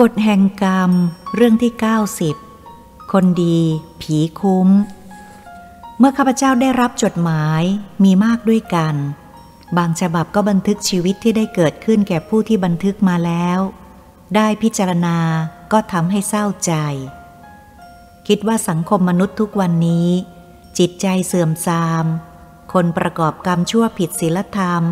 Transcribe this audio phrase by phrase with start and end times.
[0.00, 0.90] กฎแห่งกรรม
[1.34, 1.72] เรื่องที่
[2.42, 3.60] 90 คนดี
[4.00, 4.68] ผีคุ้ม
[5.98, 7.62] เมื่อข้าพเจ้าได้รับจดหมาย
[8.04, 8.94] มีมากด้วยกัน
[9.76, 13.58] บางฉบับก็บันทึกชีวิตที่ได้เกิดขึ้นแก่ผู้ที่บันทึกมาแล้ว
[14.36, 15.18] ได้พิจารณา
[15.72, 16.72] ก็ทำให้เศร้าใจ
[18.28, 20.08] คิดว่าสังคมมนุษย์ทุกวันนี้
[20.78, 22.04] จิตใจเสื่อมทราม
[22.72, 24.82] คนประกอบกรรมชั่วผิดศีลธรรม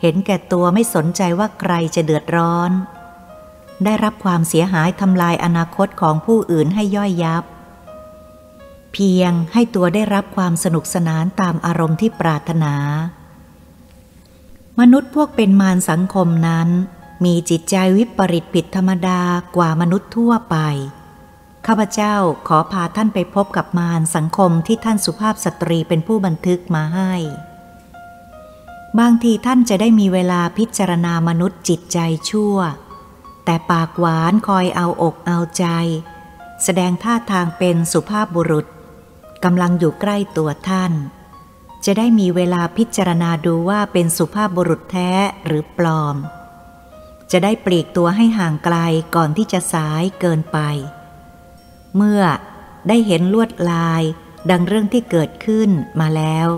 [0.00, 2.72] เห็นแก่ตัวไม่สนใจว่าใครจะเดือดร้อน
[3.86, 7.44] ได้รับความเสียหายทำลายอนาคตของผู้อื่นให้ย่อยยับ
[8.92, 12.74] เพียงให้ตัวได้รับความสนุกสนานตามอารมณ์ที่ปรารถนา
[14.80, 16.68] มนุษย์พวกเป็นมารสังคมนั้น
[17.24, 19.20] มีจิตใจวิปริตผิดธรรมดา
[19.56, 20.56] กว่ามนุษย์ทั่วไป
[21.66, 22.14] ข้าพเจ้า
[22.48, 27.12] ขอพาท่านไปพบกับมารสังคมที่ท่านสุภาพสตรีเป็นผู้บันทึกมาให้
[28.98, 31.98] บางทีท่านจะได้มีเวลาพิจารณามนุษย์จิตใจ
[32.30, 32.56] ชั่ว
[33.44, 35.66] แต่ปากหวานคอยเอาอกเอาใจ
[36.64, 38.66] แสดงท่าทางเป็นสุภาพบุรุษ
[39.44, 40.92] กำลังอยู่ใกล้ตัวท่าน
[41.84, 45.10] จะได้มีเวลาพิจารณาดูว่าเป็นสุภาพบุรุษแท้
[45.46, 46.16] หรือปลอม
[47.30, 48.76] จะได้ปลีกตัวให้ห่างไกล
[49.14, 50.58] ก่อนที่จะสายเกินไป
[51.96, 52.22] เมื่อ
[52.88, 54.02] ได้เห็นลวดลาย
[54.50, 55.70] ดังเรื่องที่เกิดขึ้น
[56.00, 56.48] มาแล้ว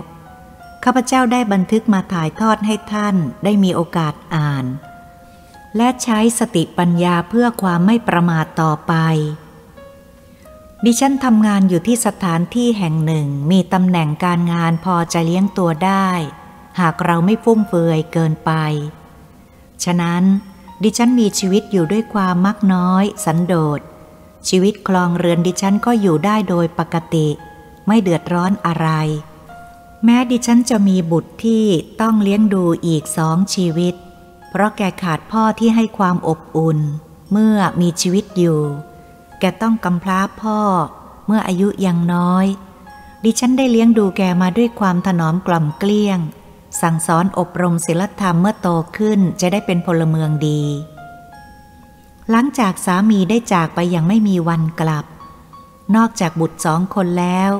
[0.83, 4.65] ข้าพเจ้าได้บันทึกมาถ่ายทอดให้ท่านได้มีโอกาสอ่าน
[5.77, 8.93] และใช้สติปัญญาเพื่อความไม่ประมาทต่อไป
[10.85, 16.09] ดิฉันทำงานอยู่ที่สถานที่แห่งหนึ่งมีตำแหน่งการงานพอจะเลี้ยงตัวได้
[16.79, 18.51] หากเราไม่ฟุ่มเฟือยเกินไป
[19.83, 20.23] ฉะนั้น
[20.83, 23.79] ดิฉันมีชีวิตอยู่ด้วยความมักน้อย สันโดษ
[24.49, 27.27] ชีวิตคลองเรือนดิฉันก็อยู่ได้โดยปกติ
[27.87, 28.89] ไม่เดือดร้อนอะไร
[30.03, 31.65] แม้ดิฉันจะมีบุตรที่
[32.01, 33.95] ต้องเลี้ยงดูอีกสองชีวิต
[34.55, 36.79] เพราะแกขาดพ่อที่ให้ความอบอุ่น
[37.31, 38.61] เมื่อมีชีวิตอยู่
[39.39, 40.59] แกต้องกำพร้าพ่อ
[41.27, 42.45] เมื่ออายุยังน้อย
[43.23, 46.19] ดิฉันได้เลี้ยงดูแกมาด้วยความถนอมกล่อมเกลี้ยง
[46.81, 48.67] สั่งสอนอบรมศีลธรรมเมื่อโต
[48.97, 50.61] ขึ้นจะได้เป็นพลเมืองดี
[52.29, 55.05] หลังจากสามีได้จากไปอย่างไม่มีวันกลับ
[55.95, 57.51] นอกจากบุตรสองคนแล้ว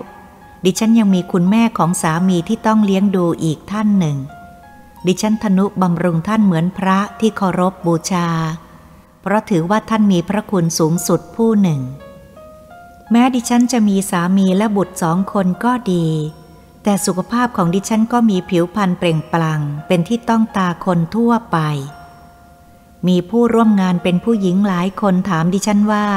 [0.63, 4.17] ดิฉันยังมีคุณแม่ของสามีที่ต้องเลี้ยงดูอีกท่านหนึ่ง
[5.07, 8.27] ดิฉันทนุบำรุงท่านเหมือนพระที่เคารพบบูชา
[9.21, 11.81] เพราะถือว่าท่านมีพระคุณสูงสุดผู้หนึ่ง
[13.11, 16.07] แม้ดิฉันจะมีสามีและบุตรสองคนก็ดี
[16.83, 21.57] แต่สุขภาพของดิฉันก็มีผิวพรรณเปล่งปลั่งเป็นที่ต้องตาคนทั่วไป
[23.07, 26.07] มีผู้ร่วมงานเป็นผู้หญิงหลายคนถามดิฉันว่า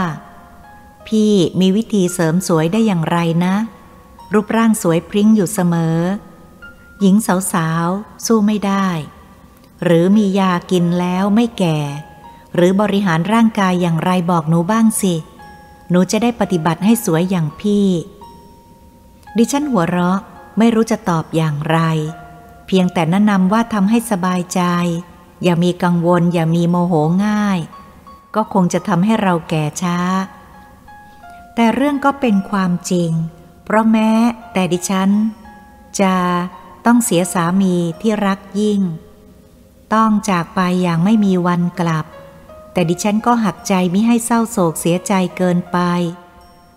[1.06, 3.54] พี่มีวิธีเสริมสวยได้อย่างไรนะ
[4.32, 5.98] รูปร่างสวยพริ้งอยู่เสมอ
[7.00, 7.16] หญิง
[7.52, 8.88] สาวๆ สู้ไม่ได้
[9.84, 11.78] หรือมียากินแล้วไม่แก่
[12.54, 15.14] หรือบริหารร่างกายอย่างไรบอกหนูบ้างสิ
[15.90, 17.88] หนูจะได้ปฏิบัติให้สวยอย่างพี่
[19.36, 20.20] ดิฉันหัวเราะ
[20.58, 21.78] ไม่รู้จะตอบอย่างไร
[22.66, 24.62] เพียงแต่แนะนำว่าทำให้สบายใจ
[25.42, 26.94] อย่ามีกังวล อย่ามีโมโห
[27.26, 27.58] ง่าย
[28.34, 29.98] ก็คงจะทำให้เราแก่ช้า
[31.54, 33.10] แต่เรื่องก็เป็นความจริง
[33.64, 34.10] เพราะแม้
[34.52, 35.10] แต่ดิฉัน
[36.00, 36.14] จะ
[36.90, 38.80] ต้องเสียสามีที่รักยิ่ง
[39.94, 42.06] ต้องจากไปอย่างไม่มีวันกลับ
[42.72, 45.78] แต่ดิฉันก็หักใจมิให้เศร้าโศกเสียใจเกินไป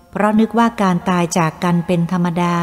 [0.10, 2.58] เพราะนึกว่าการตายจากกันเป็นธรรมดา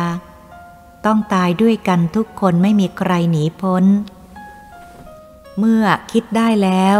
[1.07, 3.85] ต้องตายด้วยกันทุกคนไม่มีใครหนีพ้น
[5.59, 6.99] เมื่อคิดได้แล้ว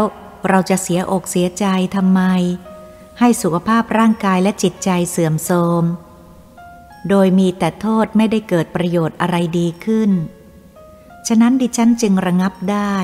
[0.49, 2.21] เราจะเสียอกเสียใจทำไม
[3.19, 5.83] ให้สุขภาพร่างกายและจิตใจเสื่อมโทรม
[7.09, 10.11] โดยมีแต่โทษไม่ได้เกิดประโยชน์อะไรดีขึ้น
[11.31, 12.95] ฉะนั้นดิฉันจึงระงับได้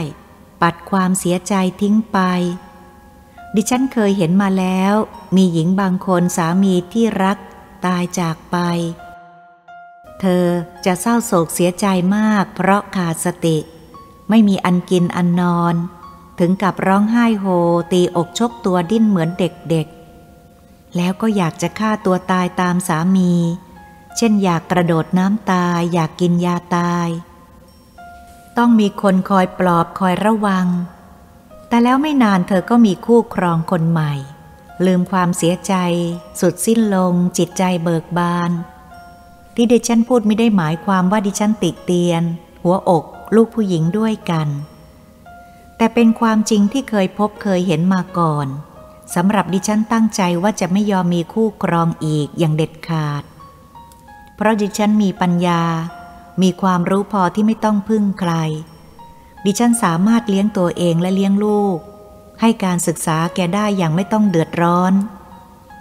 [0.62, 2.20] ปัดความเสียใจทิ้งไป
[3.56, 4.94] ดิฉันเคยเห็นมาแล้ว
[5.36, 7.38] มีหญิงบางคนสามีที่รัก
[7.86, 8.58] ตายจากไป
[10.20, 10.46] เธอ
[10.86, 11.86] จะเศร้าโศกเสียใจ
[12.16, 13.58] มากเพราะขาดสติ
[14.30, 15.76] ไม่มีอันกินอันนอน
[16.40, 17.46] ถึงกับร้องไห้โฮ
[17.92, 23.34] ตีอกชกตัวดิ้นเหมือนเด็กๆ แล้วก็อยากจะฆ่าตัวตายตามสามี
[24.18, 27.10] เช่นอยากกระโดดน้ำตายอยากกินยาตาย
[28.58, 30.68] ต้องมีคนคอยปลอบคอยระวัง
[31.68, 34.14] แต่แล้วไม่นานเธอก็มีคู่ครองคนใหม่
[34.86, 35.74] ลืมความเสียใจ
[36.40, 38.52] สุดสิ้นลง จิตใจเบิกบาน
[39.56, 42.24] ที่ดิฉันพูดไม่ได้หมายความว่าดิฉันติเตียน
[42.64, 43.04] หัวอก
[43.36, 44.48] ลูกผู้หญิงด้วยกัน
[45.78, 48.48] แต่เป็นความจริงที่เคยพบเคยเห็นมาก่อน
[49.16, 53.24] สำหรับดิฉันตั้งใจว่าจะไม่ยอมมีคู่ครองอีกอย่างเด็ดขาด
[54.36, 55.62] เพราะดิฉันมีปัญญา
[56.42, 58.34] มีความรู้พอที่ไม่ต้องพึ่งใคร
[59.46, 61.78] ดิฉันสามารถเลี้ยงตัวเองและเลี้ยงลูก
[62.42, 64.94] ให้การศึกษาแกได้อย่างไม่ต้องเดือดร้อน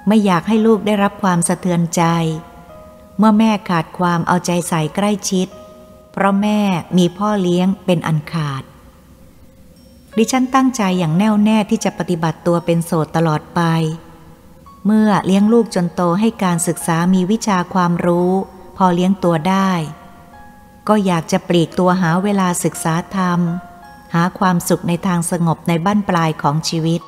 [0.07, 2.03] ไม่อยากให้ลูกได้รับความสะเทือนใจ
[3.19, 5.49] เมื่อแม่ขาดความเอาใจใส่ใกล้ชิด
[6.13, 6.61] เพราะแม่
[6.99, 8.63] มีพ่อเลี้ยงเป็นอันขาด
[10.17, 13.61] ดิฉันตั้งใจอย่างแน่วแน่ที่จะปฏิบัติตัวเป็นโสดตลอดไป
[14.87, 18.33] เมื่อเลี้ยงลูกจนโตให้การศึกษามีวิชาความรู้
[18.77, 19.71] พอเลี้ยงตัวได้
[20.89, 23.41] ก็อยากจะปลีกตัวหาเวลาศึกษาธรรม
[24.15, 27.01] หาความสุขในทางสงบในบ้านปลายของชีวิต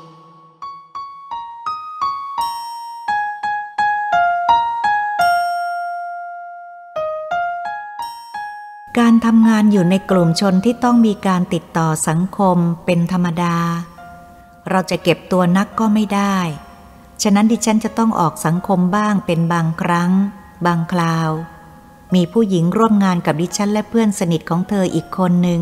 [8.98, 13.56] การทำงานอยู่ในกลุ่มชนที่ต้องมีการติดต่อสังคมเป็นธรรมดา
[14.70, 16.36] เราจะเก็บตัวนักก็ไม่ได้
[17.22, 20.10] ฉะนั้นดิฉันจะต้องออกสังคมบ้างเป็นบางครั้ง
[20.66, 21.30] บางคราว
[22.14, 25.60] มีผู้หญิงร่วมงานกับดิฉันและเพื่อนสนิทของเธออีกคนหนึ่ง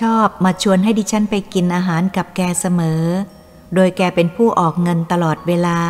[0.00, 3.02] ชอบมาชวนให้ดิฉันไปกินอาหารกับแกเสมอ
[3.74, 5.80] โดยแกเป็นผู้ออกเงินตลอดเวลา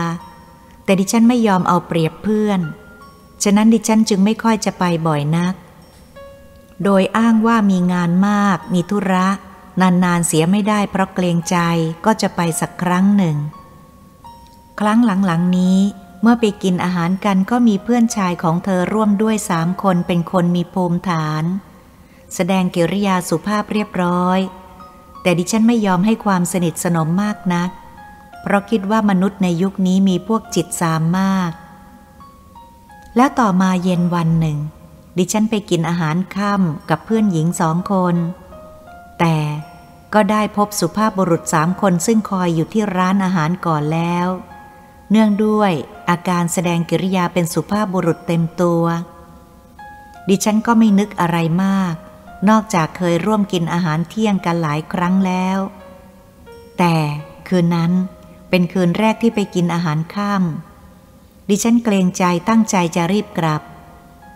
[0.84, 2.60] แต่ดิฉันไม่ยอมเอาเปรียบเพื่อน
[3.42, 5.54] ฉะนั้นดิฉันจึงไม่ค่อยจะไปบ่อยนัก
[6.84, 9.26] โดยอ้างว่ามีงานมาก มีธุระ
[9.80, 11.56] นานๆเสียไม่ได้เพราะเกรงใจ
[12.04, 13.36] ก็จะไปสักครั้งหนึ่ง
[14.80, 15.78] ครั้งหลังๆนี้
[16.22, 21.44] เมื่อไปกินอาหารกันก็มีเพื่อนชายของเธอร่วมด้วยสามคนเป็นคนมีภูมิฐาน
[22.34, 24.38] แสดงกิริยาสุภาพเรียบร้อย
[25.22, 27.70] แต่ดิฉันไม่ยอมให้ความสนิทสนมมากนัก
[28.42, 31.50] เพราะคิดว่ามนุษย์ในยุคนี้มีพวกจิตสามมาก
[33.16, 34.58] แล้วต่อมาเย็นวันหนึ่ง
[35.16, 38.14] ดิฉันไปกินอาหารค่ำกับเพื่อนหญิงสองคน
[39.18, 39.36] แต่
[40.14, 44.28] ก็ได้พบสุภาพบุรุษสามคนซึ่งคอยอยู่ที่ร้านอาหารก่อนแล้ว
[45.10, 45.72] เนื่องด้วย
[46.10, 48.84] อาการแสดงกิริยาเป็นสุภาพบุรุษเต็มตัว
[50.28, 51.94] ดิฉันก็ไม่นึกอะไรมาก
[52.48, 55.58] นอกจากเคยร่วมกินอาหารเที่ยงกันหลายครั้งแล้ว
[56.78, 56.96] แต่
[57.48, 57.92] คืนนั้น
[58.50, 60.42] เป็นคืนแรกที่ไปกินอาหารข้าม
[61.48, 63.62] ดิฉันเกรงใจตั้งใจจะรีบกลับ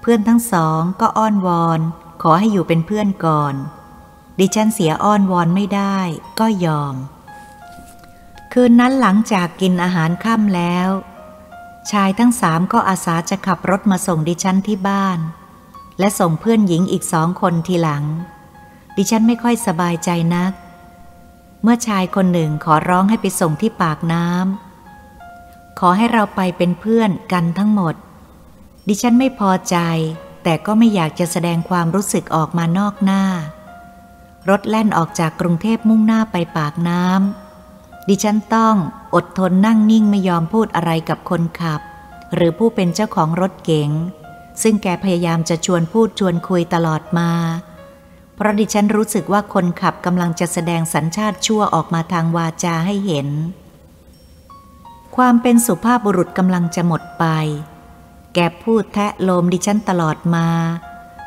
[0.00, 1.80] เพื่อนทั้งสองก็อ้อนวอน
[2.22, 3.54] ขอให้อยู่เป็นเพื่อนก่อน
[4.38, 5.98] ดิฉันเสียอ้อนวอนไม่ได้
[6.40, 6.94] ก็ยอม
[8.56, 10.88] คืนนั้นหลังจากกินอาหารค่ำแล้ว
[11.90, 15.18] ชายทั้งสามก็อาสาจะขับรถมาส่งดิฉันที่บ้าน
[15.98, 18.04] และส่งเพื่อนหญิงอีกสองคนทีหลัง
[18.96, 20.52] ดิฉันไม่ค่อยสบายใจนัก
[21.62, 27.94] เมื่อชายคนหนึ่งขอร้องให้ไปส่งที่ปากน้ำขอให้เราไปเป็นเพื่อนกันทั้งหมด
[28.88, 29.76] ดิฉันไม่พอใจ
[30.42, 33.22] แต่ก็ไม่อยากจะแสดงความรู้สึกออกมานอกหน้า
[34.48, 37.41] รถแล่นออกจากกรุงเทพมุ่งหน้าไปปากน้ำ
[38.08, 38.76] ดิฉันต้อง
[39.14, 41.80] อดทนนั่งนิ่งไม่ยอมพูดอะไรกับคนขับ
[42.34, 43.90] หรือผู้เป็นเจ้าของรถเก๋ง
[44.62, 47.30] ซึ่งแกพยายามจะชวนพูดชวนคุยตลอดมา
[48.34, 53.28] เพราะดิฉันรู้สึกว่าคนขับกำลังจะแสดงสัญชาติชั่วออกมาทางวาจาให้เห็น
[55.16, 57.24] ความเป็นสุภาพบุรุษกำลังจะหมดไป
[58.34, 60.48] แกพูดแทะโลมดิฉันตลอดมา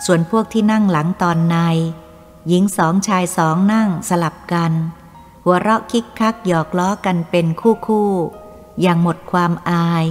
[0.05, 1.57] ส่วนพวกที่นั่งหลังตอนใน
[2.47, 4.71] หญิงสองชายสองนั่งสลับกัน
[5.47, 8.11] หัวเราะคิกคักหยอกล้อกันเป็นคู่คู่
[8.81, 10.05] อย่างหมดความอาย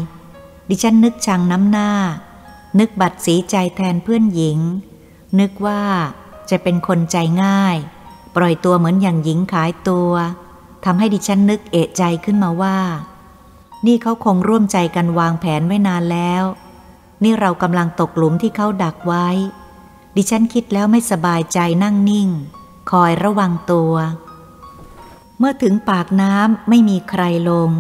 [0.69, 1.91] ดิฉันนึกชังน้ำหน้า
[2.79, 4.59] นึกบัดสีใจแทนเพื่อนหญิง
[5.41, 5.83] นึกว่า
[6.51, 7.77] จะเป็นคนใจง่าย
[8.37, 10.13] ปล่อยตัวเหมือนอย่างหญิงขายตัว
[10.85, 12.79] ทำให้ดิฉันนึกเอะใจขึ้นมาว่า
[13.87, 16.45] นี่เขาคงร่วมใจกันวางแผนไว้นานแล้ว
[17.23, 19.27] นี่เรากำลังตกหลุมที่เขาดักไว้
[20.17, 22.29] ดิฉันคิดแล้วไม่สบายใจนั่งนิ่ง
[22.91, 23.93] คอยระวังตัว
[25.39, 27.71] เมื่อถึงปากน้ำไม่มีใครลง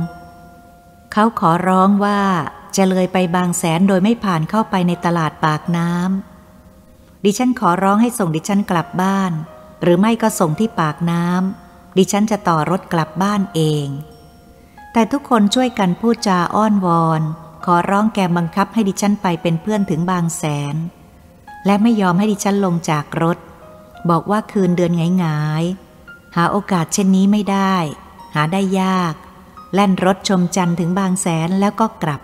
[1.12, 2.20] เขาขอร้องว่า
[2.76, 9.32] จะเลยไปบางแสนโดยไม่ผ่านเข้าไปในตลาดปากน้ำดิฉันขอร้องให้ส่งดิฉันกลับบ้าน
[9.82, 13.86] หรือไม่ก็ส่งที่ปากน้ำดิฉันจะต่อรถกลับบ้านเอง
[14.92, 17.22] แต่ทุกคนช่วยกันพูดจาอ้อนวอน
[17.64, 20.42] ขอร้องแกบังคับให้ดิฉันไปเป็นเพื่อนถึงบางแส
[20.74, 20.76] น
[21.66, 23.38] และไม่ยอมให้ดิฉันลงจากรถ
[24.10, 25.64] บอกว่าคืนเดือนไงาย
[26.36, 27.74] หาโอกาสเช่นนี้ไม่ได้
[28.34, 29.14] หาได้ยาก
[29.74, 32.20] แล่นรถชมจันทร์ถึงบางแสนแล้วก็กลับ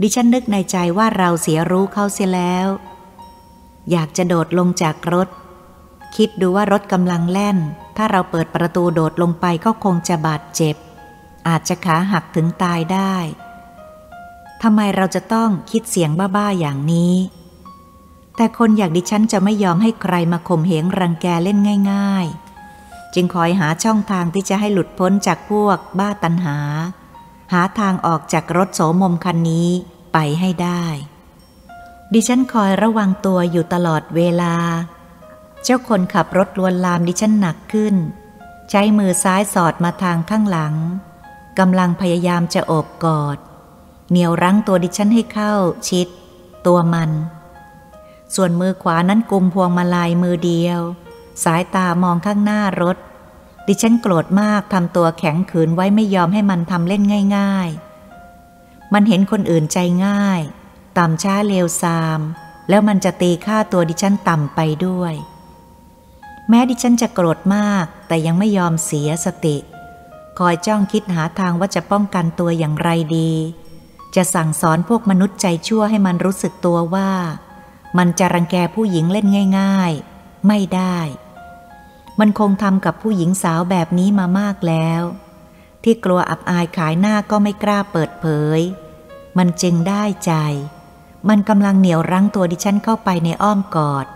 [0.00, 2.68] ดิฉันนึกในใจว่าเราเสียรู้เขาเสียแล้ว
[3.90, 5.28] อยากจะโดดลงจากรถ
[6.16, 7.58] คิดดูว่ารถกำลังแล่น
[7.96, 10.76] ถ้าเราเปิดประตูโดดลงไปก็คงจะบาดเจ็บ
[11.48, 13.14] อาจจะขาหักถึงตายได้
[14.62, 17.14] ทำไมเราจะต้องคิดเสียงบ้าๆอย่างนี้
[18.36, 21.58] แต่คนอยากดิฉันจะไม่ยอมให้ใครมาข่มเหงรังแกเล่น
[21.92, 22.43] ง่าย ๆ
[23.14, 26.58] จึงคอยหาช่องทางที่จะให้หลุดพ้นจากพวกบ้าตันหา
[27.52, 29.68] หาทางออกจากรถโสมมคันนี้
[30.12, 30.84] ไปให้ได้
[32.12, 34.54] ดิฉันคอยระวังตัวอยู่ตลอดเวลา
[35.62, 37.94] เจ้าคนขับรถลวนลามดิฉันหนักขึ้น
[38.70, 40.74] ใช้มือซ้ายสอดมาทางข้างหลัง
[41.58, 43.38] กำลังพยายามจะโอบกอด
[44.10, 45.54] เหนียวรั้งตัวดิฉันให้เข้า
[45.88, 46.08] ชิด
[46.66, 47.10] ตัวมัน
[48.34, 50.80] ส่วนมือขวานั้นกุมพวงมาลัยมือเดียว
[51.42, 52.96] สายตามองข้างหน้ารถ
[53.66, 57.02] ดิฉันโกรธมากทำตัวแข็งขืนไว้ไม่ยอมให้มันทำเล่น
[57.36, 57.68] ง่าย
[58.30, 60.40] ๆ มันเห็นคนอื่นใจง่าย
[60.98, 62.20] ต่ำช้าเลวซาม
[62.68, 65.14] แล้วมันจะตีค่าตัวดิฉันต่ำไปด้วย
[66.48, 69.56] แม้ดิฉันจะโกรธมากแต่ยังไม่ยอมเสียสติ
[70.38, 73.32] คอยจ้องคิดหาทางว่าจะป้องกันตัวอย่างไรดี
[74.16, 77.10] จะสั่งสอนพวกมนุษย์ใจชั่วให้มันรู้สึกตัวว่า
[77.98, 79.26] มันจะรังแกผู้หญิงเล่น
[79.60, 80.98] ง่าย ๆ ไม่ได้
[82.20, 85.02] มันคงทำกับผู้หญิงสาวแบบนี้มามากแล้ว
[85.82, 88.26] ที่กลัวอับอายขายหน้าก็ไม่กล้าเปิดเผ
[88.58, 88.60] ย
[89.38, 90.32] มันจึงได้ใจ
[91.28, 94.06] มันกำลังเหนียวรั้งตัวดิฉันเข้าไปในอ้อมกอด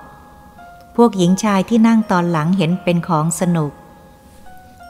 [0.96, 3.72] พวกหญิงชายที่นั่งตอนหลังเห็นเป็นของสนุก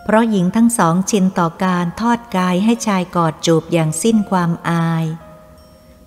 [0.03, 5.05] เพราะหญิงทั้งสองชินต่อการทอดกายให้ชายกอดจูบอย่างสิ้นความอาย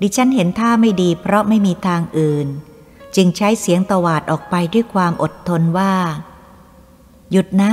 [0.01, 2.47] ดิฉันเห็นท่าไม่ดีเพราะไม่มีทางอื่น
[3.15, 5.93] จึงใช้เสียงตวาดออกไปด้วยความอดทนว่า
[7.31, 7.71] หยุดนะ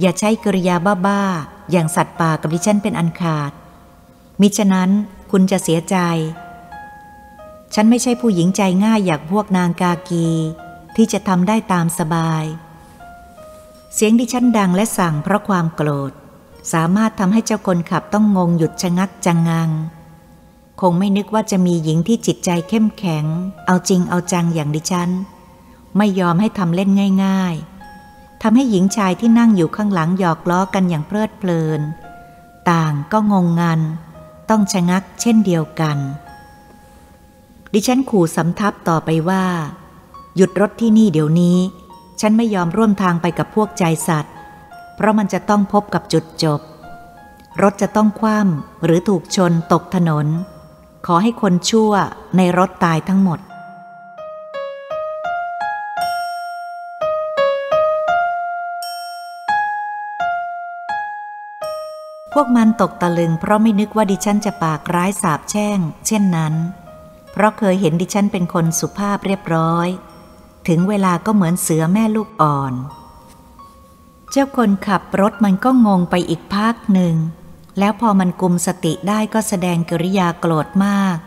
[0.00, 3.52] อย่าใช้กริยาบ้าๆ อย่างสัตว์ป่ากับดิฉันเป็นอันขาด
[4.40, 4.90] มิฉะนั้น
[5.30, 5.96] คุณจะเสียใจ
[7.74, 10.28] ฉันไม่ใช่ผู้หญิงใจง่ายอย่างพวกนางกากี
[10.96, 12.44] ที่จะทำได้ตามสบาย
[13.94, 16.12] เสียงดิฉันดังและสั่งเพราะความโกรธ
[16.72, 19.70] สามารถทำให้เจ้าคนขับต้องงงหยุดชะงักจังงัง
[20.80, 23.24] คงไม่นึกว่าจะมีหญิงที่จิตใจเข้มแข็ง
[23.66, 25.10] เอาจริงเอาจังอย่างดิฉัน
[25.96, 26.90] ไม่ยอมให้ทำเล่น
[27.24, 27.71] ง่าย ๆ
[28.42, 31.80] ทำให้หญิงชายที่นั่งอยู่ข้างหลังหยอกล้อกันอย่างเพลิดเพลิน
[32.70, 33.80] ต่างก็งงงัน
[34.50, 35.98] ต้องชะงักเช่นเดียวกัน
[37.72, 39.44] ดิฉันขู่สำทับต่อไปว่า
[40.36, 41.58] หยุดรถที่นี่เดี๋ยวนี้
[42.20, 44.34] ฉันไม่ยอมร่วมทางไปกับพวกใจสัตว์
[44.96, 46.60] เพราะมันจะต้องพบกับจุดจบ
[47.62, 50.26] รถจะต้องคว่ำหรือถูกชนตกถนน
[51.06, 51.92] ขอให้คนชั่ว
[52.36, 53.38] ในรถตายทั้งหมด
[62.32, 66.54] พวกมันตกตะลึงเพราะไม่นึกว่าดิฉันจะปากร้ายสาบแช่ง เช่นนั้น
[67.32, 69.88] เพราะเคยเห็นดิฉันเป็นคนสุภาพเรียบร้อย
[70.68, 72.74] ถึงเวลาก็เหมือนเสือแม่ลูกอ่อน
[74.30, 77.14] เจ้าคนขับรถมันก็งงไปอีกพักหนึ่ง
[77.78, 81.18] แล้วพอมันกุมสติได้ก็แสดงกิริยาโกรธมาก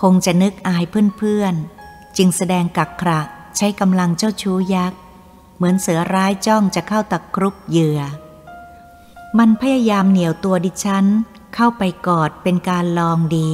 [0.00, 0.84] คงจะนึกอาย
[1.16, 3.20] เพื่อนๆ จึงแสดงกักขระ
[3.56, 4.98] ใช้กำลังเจ้าชู้ยักษ์
[5.56, 8.00] เหมือนเสือร้ายจ้องจะเข้าตะครุบเหยื่อ
[9.36, 11.06] มันพยายามเหนี่ยวตัวดิฉัน
[11.54, 13.52] เข้าไปกอดเป็นการลองดี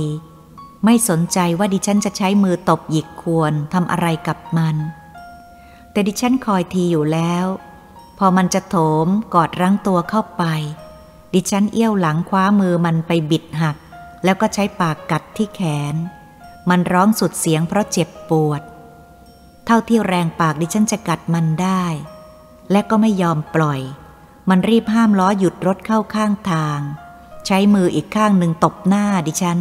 [0.85, 4.77] ไม่สนใจว่าดิฉันจะใช้มือตบหยิกควรทำอะไรกับมัน
[5.93, 7.47] แต่ดิฉันคอยทีอยู่แล้ว
[8.19, 10.45] พอมันจะโถมกอดรั้งตัวเข้าไป
[11.35, 13.77] ดิฉันเอี้ยวหลังคว้ามือมันไปบิดหัก
[14.25, 15.61] แล้วก็ใช้ปากกัดที่แข
[15.93, 15.95] น
[16.71, 18.63] มันร้องสุดเสียงเพราะเจ็บปวด
[19.67, 21.85] เท่าที่แรงปากดิฉันจะกัดมันได้
[22.71, 23.81] และก็ไม่ยอมปล่อย
[24.49, 26.81] มันรีบห้ามล้อหยุดรถเข้าข้างทาง
[27.47, 29.59] ใช้มืออีกข้างหนึ่งตบหน้าดิฉัน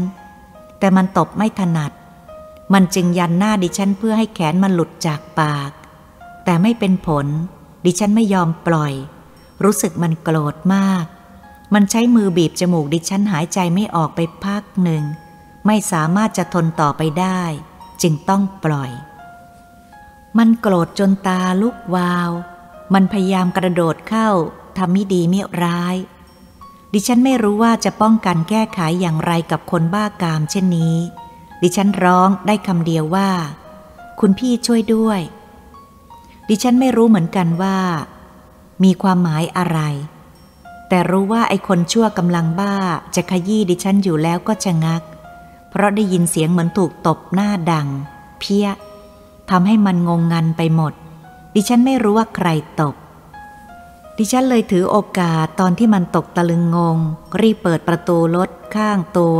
[0.80, 1.92] แต่มันตบไม่ถนัด
[2.74, 5.72] มันจึงยันหน้าดิฉันเพื่อให้แขนมันหลุดจากปาก
[6.46, 7.28] แต่ไม่เป็นผล
[7.86, 8.94] ดิฉันไม่ยอมปล่อย
[9.64, 11.06] รู้สึกมันโกรธมาก
[11.74, 15.04] มันใช้มือบีบจมูกดิฉันหายใจไม่ออกไปพักหนึ่ง
[15.66, 17.42] ไม่สามารถจะทนต่อไปได้
[18.02, 18.92] จึงต้องปล่อย
[20.38, 22.32] มันโกรธจนตาลุกวาว
[22.94, 24.30] มันพยายามกระโดดเข้า
[24.78, 25.96] ทำมิดีมิร้าย
[26.94, 30.96] ดิฉันไม่รู้ว่าจะป้องกันแก้ไขอย่างไรกับคนบ้ากามเช่นนี้
[31.62, 33.30] ดิฉันร้องได้คำเดียวว่า
[34.20, 35.20] คุณพี่ช่วยด้วย
[36.50, 37.78] ดิฉันไม่รู้เหมือนกันว่า
[38.84, 39.80] มีความหมายอะไร
[40.90, 42.76] แต่รู้ว่าไอ้คนชั่วกำลังบ้า
[43.16, 45.02] จะขยี้ดิฉันอยู่แล้วก็จะงัก
[45.70, 47.88] เพราะได้ยินเสียงเหมือนถูกตบหน้าดัง
[48.40, 48.68] เพี้ย
[49.50, 50.94] ทำให้มันงงงันไปหมด
[51.56, 52.48] ดิฉันไม่รู้ว่าใคร
[52.82, 52.96] ตบ
[54.18, 56.98] ดิฉันเลยถือโอกาสตอนที่มันตกตะลึงงง
[57.42, 59.40] รีบเปิดประตูรถข้างตัว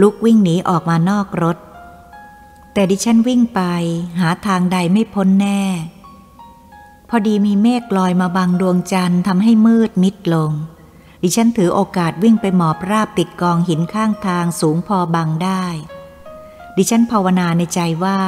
[0.00, 1.56] ลุกวิ่งหนีออกมานอกรถ
[2.72, 3.60] แต่ดิฉันวิ่งไป
[4.20, 5.62] หาทางใดไม่พ้นแน่
[7.08, 10.52] พอดีมีเมฆลอยมาบังดวงจันทร์ทำให้มืดมิดลง
[11.22, 15.64] ดิฉันถือโอกาสวิ่งไปหมอบราบติดกองหินข้างทางสูงพอบังได้
[16.76, 18.20] ดิฉันภาวนาในใจว่า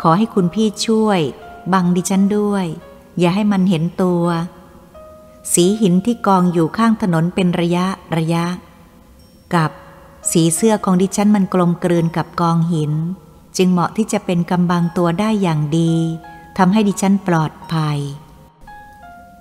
[0.00, 1.20] ขอให้คุณพี่ช่วย
[1.72, 2.66] บังดิฉันด้วย
[3.18, 4.24] อย่าให้มันเห็นตัว
[5.52, 8.44] สีหินที่กองอยู่ข้างถนนเป็นระยะระยะ
[9.54, 9.70] กับ
[10.30, 12.92] สีเสื้อของดิฉันมันกลมกลืนกับกองหิน
[13.56, 15.94] จึงเหมาะที่จะเป็นกำบังตัวได้อย่างดี
[16.58, 17.98] ทำให้ดิฉันปลอดภัย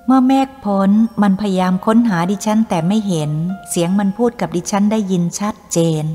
[0.05, 0.89] เมื่อเมฆพ้น
[1.21, 3.31] มันพยายามค้นหาดิฉันแต่ไม่เห็น
[3.69, 6.05] เสียงมันพูดกับดิฉันได้ยินชัดเจน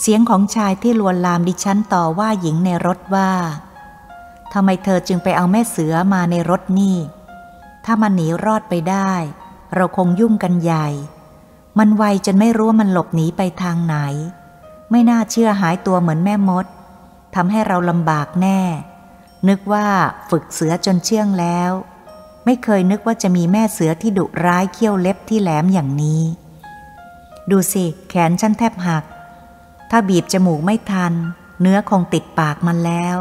[0.00, 3.30] เสียงของชายที่ลวนลามดิฉันต่อว่าหญิงในรถว่า
[4.52, 6.96] ทำไมเธอจึงไปเอาแม่เสือมาในรถนี่
[7.84, 9.12] ถ้ามันหนีรอดไปได้
[9.74, 10.88] เราคงยุ่งกันใหญ่
[11.78, 13.96] มันไวจนไม่รู้ว่ามันหลบหนีไปทางไหน
[14.90, 16.66] ไม่น่าเชื่อหายตัวเหมือนแม่มด
[17.34, 18.60] ทำให้เราลำบากแน่
[19.48, 19.86] นึกว่า
[20.30, 21.70] ฝึกเสือจนเชื่องแล้ว
[22.44, 26.22] ไม่เคยนึกว่าจะมีแม่เสือที่ดุร้ายเขี้ยวเล็บที่แหลมอย่างนี้
[27.50, 29.04] ดูสิแขนฉันแทบหัก
[29.90, 31.12] ถ้าบีบจมูกไม่ทัน
[31.60, 33.16] เนื้อคงติดปากมันแล้ว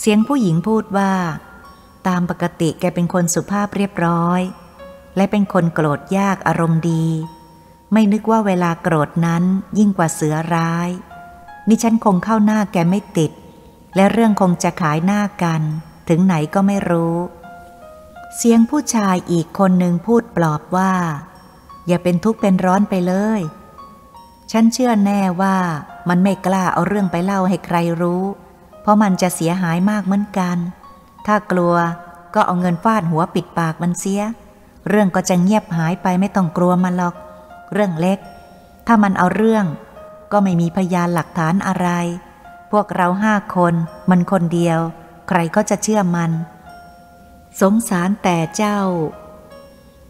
[0.00, 1.12] เสียงผู้หญิงพูดว่า
[2.08, 4.40] ตามปกติแกเป็นคนสุภาพเรียบร้อย
[5.16, 7.06] และเป็นคนโกรธยากอารมณ์ดี
[7.92, 9.42] ไม่นึกว่าเวลาโกรธนั้น
[9.78, 10.90] ยิ่งกว่าเสือร้าย
[11.68, 13.32] นี่ฉันคงเข้าหน้าแกไม่ติด
[13.96, 15.62] และเรื่องคงจะขายหน้ากัน
[16.08, 17.16] ถึงไหนก็ไม่รู้
[18.36, 20.92] เสียงผู้ชายอีกคนหนึ่งพูดปลอบว่า
[21.86, 23.40] อย่าเป็นทุกข์เป็นร้อนไปเลย
[24.52, 25.56] ฉันเชื่อแน่ว่า
[26.08, 28.24] มันไม่กล้าเอาเรื่องไปเล่าให้ใครรู้
[28.82, 30.58] เพราะมันจะเสียหายมากเหมือนกัน
[31.26, 31.74] ถ้ากลัว
[32.34, 34.22] ก็เอาเงินฟาดหัวปิดปากมันเสีย
[34.88, 37.14] เรื่องก็จะเงียบหายไปไม่ต้องกลัวมันหรอก
[37.72, 38.18] เรื่องเล็ก
[38.86, 39.64] ถ้ามันเอาเรื่อง
[40.32, 41.88] ก็ไม่มีพยานหลักฐานอะไร
[42.72, 43.74] พวกเราห้าคน
[44.10, 44.78] มันคนเดียว
[45.28, 46.30] ใครก็จะเชื่อมัน
[47.60, 48.78] สงสารแต่เจ้า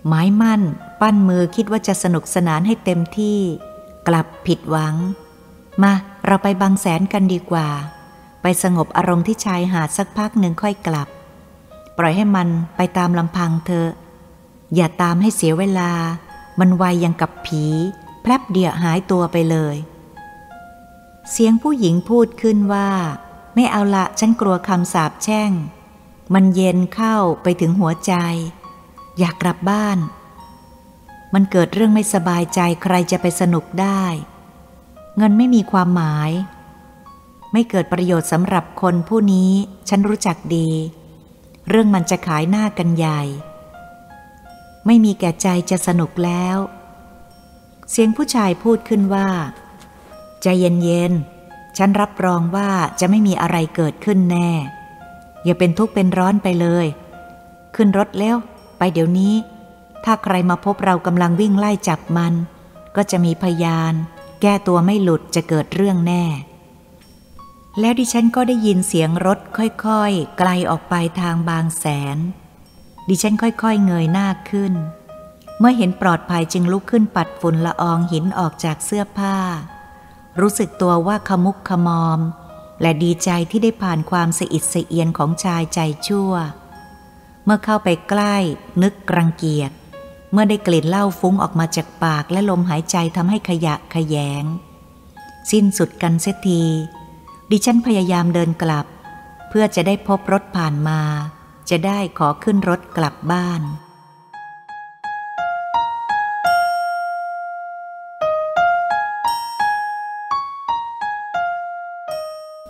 [0.08, 0.62] หมายมั่น
[1.00, 3.38] ปั้นมือคิดว่าจะสนุกสนานให้เต็มที่
[4.08, 4.94] กลับผิดหวัง
[5.82, 5.92] มา
[6.26, 7.68] เราไปบางแสนกันดีกว่า
[8.42, 11.08] ไปสงบอารมณ์ที่ชายหาดสักพักหนึ่งค่อยกลับ
[11.98, 13.86] ปล่อยให้มันไปตามลำพังเธอ
[14.74, 15.92] อย่าตามให้เสียเวลา
[16.60, 17.64] มันไวยังกับผี
[18.22, 19.76] แพลบเดียวหายตัวไปเลย
[21.30, 22.90] เสียงผู้หญิงพูดขึ้นว่า
[23.54, 25.52] ไม่เอาละฉันกลัวคำสาปแช่ง
[26.34, 28.14] มันเย็นเข้าไปถึงหัวใจ
[29.18, 29.98] อยากกลับบ้าน
[31.34, 34.04] มันเกิดเรื่องไม่สบายใจใครจะไปสนุกได้
[35.16, 36.30] เงินไม่มีความหมาย
[37.52, 39.52] ไม่เกิดประโยชน์สำหรับคนผู้นี้
[39.88, 40.68] ฉันรู้จักดี
[41.68, 43.20] เรื่องมันจะขายหน้ากันใหญ่
[44.86, 46.56] ไม่มีแก่ใจจะสนุกแล้ว
[47.90, 49.28] เสียงผู้ชายพูดขึ้นว่า
[50.42, 54.50] ใจเย็นๆ ฉันรับรองว่าจะไม่มีอะไรเกิดขึ้นแน่
[55.44, 56.86] อย่าเป็นทุกข์เป็นร้อนไปเลย
[57.74, 58.36] ขึ้นรถแล้ว
[58.78, 59.34] ไปเดี๋ยวนี้
[60.04, 62.34] ถ้าใครมาพบเรากำลังวิ่งไล่จับมัน
[62.96, 63.94] ก็จะมีพยาน
[64.42, 66.24] แก้ตัวไม่หลุดจะเกิดเรื่องแน่
[67.80, 71.84] แล้วดิฉันก็ได้ยินเสียงรถค่อยๆ ไกลออกไปทางบางแส
[72.16, 72.18] น
[73.08, 74.72] ดิฉันค่อยๆ เงยหน้าขึ้น
[75.58, 79.36] เมื่อเห็นปลอดภัยจึงลุกขึ้นปัดฝุ่นละอองหินออกจากเสื้อผ้า
[80.40, 82.20] รู้สึกตัวว่าขมุกขมอม
[82.80, 86.32] และดีใจที่ได้ผ่านความสะอิดสะเอียนของชายใจชั่ว
[87.44, 88.36] เมื่อเข้าไปใกล้
[88.82, 89.70] นึกรังเกียจ
[90.32, 94.44] เมื่อได้กลิ่นเหล้าฟุ้งออกมาจากปากและลมหายใจทำให้ขยะขยง
[95.50, 96.64] สิ้นสุดกันเสียที
[97.50, 98.86] ดิฉันพยายามเดินกลับ
[99.48, 101.00] เพื่อจะได้พบรถผ่านมา
[101.70, 103.62] จะได้ขอขึ้นรถกลับบ้าน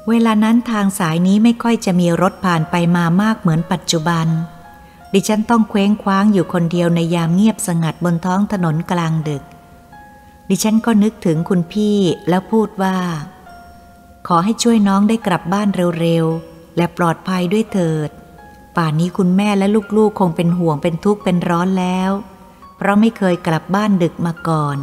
[0.08, 4.26] เวลานั้นทางสายนี้ไม่ค่อยจะมีรถผ่านไปมามากเหมือนปัจจุบัน
[5.12, 9.44] ดิฉันต้องเคว้งคว้างอยู่คนเดียวในยามเงียบสงัดบนท้องถนนกลางดึก
[10.48, 12.96] ดิฉันก็นึกถึงคุณพี่แล้วพูดว่า
[14.26, 15.68] ขอให้ช่วยน้องได้กลับบ้าน
[16.00, 18.10] เร็วๆ และปลอดภัยด้วยเถิด
[18.76, 22.10] ป่านนี้คุณแม่และลูกๆ คงเป็นห่วงเป็นทุกข์เป็นร้อนแล้ว
[22.76, 24.78] เพราะไม่เคยกลับบ้านดึกมาก่อน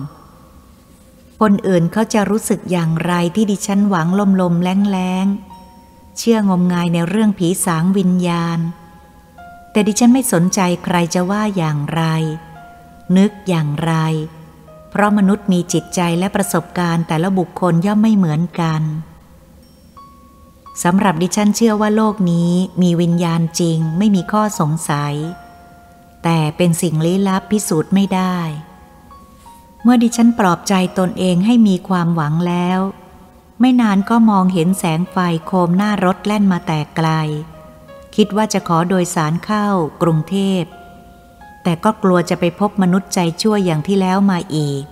[1.41, 5.25] คนอื่นเขาจะรู้สึกอย่างไรที่ดิฉันหวังลมลมแรงแรง
[6.17, 8.59] เชื่องมงายในเรื่องผีสางวิญญาณ
[9.71, 12.03] แต่ดิฉันไม่สนใจใครจะว่าอย่างไร
[13.17, 13.93] นึกอย่างไร
[14.89, 18.81] เพราะมนุษย์มีจิตใจและประสบการณ์แต่ละบุคคลย่อมไม่เหมือนกัน
[20.83, 22.51] สำหรับดิฉันเชื่อว่าโลกนี้
[22.81, 25.15] มีวิญญาณจริงไม่มีข้อสงสัย
[26.23, 28.37] แต่เป็นสิ่งลี้ลับพิสูจน์ไม่ได้
[29.83, 32.79] เมื่อดิฉันปลอบใจตนเองให้มีความหวังแล้ว
[33.59, 37.09] ไม่นานก็มองเห็นแสงไฟโคมหน้ารถแล่นมาแต่ไกล
[38.15, 39.67] คิดว่าจะขอโดยสารเข้า
[40.01, 40.63] กรุงเทพ
[41.63, 44.83] แต่ก็กลัวจะไปพบมนุษย์ใจชั่วอย่างที่แล้วมาอีก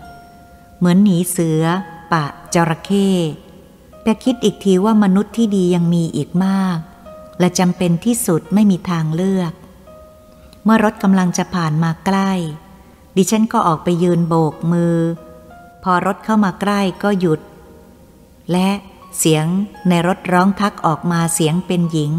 [0.77, 1.63] เหมือนหนีเสือ
[2.11, 3.09] ปะจระเข้
[4.08, 6.80] แต่คิดอีกทีว่ามนุษย์ที่ดียังมีอีกมาก
[7.39, 9.54] และจำเป็นที่สุดไม่มีทางเลือก
[10.63, 12.32] เมื่อรถกำลังจะผ่านมาใกล้
[13.15, 14.98] ดิฉันก็ออกไปยืนโบกมือ
[15.84, 17.41] พอรถเข้ามาใกล้ก็หยุด
[18.52, 18.70] และ
[19.17, 19.46] เสียง
[19.89, 22.12] ในรถร้องทักออกมาเสียงเป็นหญิง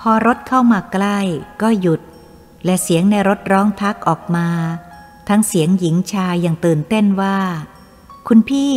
[0.00, 1.18] พอรถเข้ามาใกล้
[1.62, 2.00] ก็หยุด
[2.64, 4.48] และเสียงในรถร้องทักออกมา
[5.28, 7.38] ทั้งเสียงหญิงชายอย่างตื่นเต้นว่า
[8.28, 8.72] คุณพี่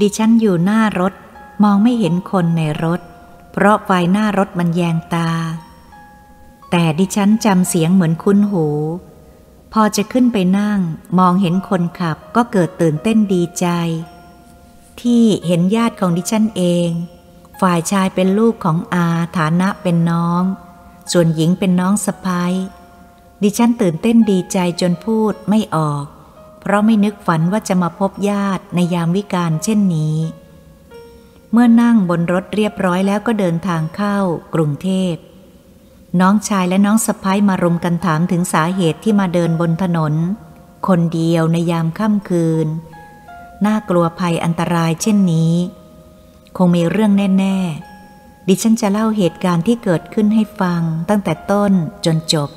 [0.00, 1.14] ดิฉันอยู่หน้ารถ
[1.62, 3.00] มองไม่เห็นคนในรถ
[3.52, 5.30] เพราะไฟหน้ารถมันแยงตา
[6.70, 8.66] แต่ดิฉันจำเสียงเหมือนคุ้นหู
[9.72, 10.80] พอจะขึ้นไปนั่ง
[11.18, 13.66] มองเห็นคนขับก็เกิดตื่นเต้นดีใจ
[15.00, 16.88] ที่เห็นญาติของดิฉันเอง
[17.60, 19.06] ฝ่ายชายเป็นลูกของอา
[19.36, 20.42] ฐานะเป็นน้อง
[21.12, 22.52] ส่วนหญิงเป็นน้องสะพ้าย
[23.42, 26.04] ดิฉันตื่นเต้นดีใจจนพูดไม่ออก
[26.60, 30.16] เพราะไม่นึกฝันว่าจะมาพบญาติในยามวิกาลเช่นนี้
[31.52, 34.16] เมื่อนั่งบนรถเรียบร้อยแล้วก็เดินทางเข้า
[34.54, 35.14] กรุงเทพ
[36.20, 40.14] น้องชายและน้องสะพ้ายมารุมกันถามถึงสาเหตุที่มาเดินบนถนน
[40.88, 42.66] คนเดียวในยามค่ำคืน
[43.66, 45.54] น่ากลัวภัยอันตรายเช่นนี้
[46.56, 47.56] คงมีเรื่องแน่
[48.02, 51.72] ๆ ดิฉันจะเล่าเหตุการณ์ที่เกิดขึ้นให้ฟังตั้งแต่ต้น
[52.04, 52.50] จนจบ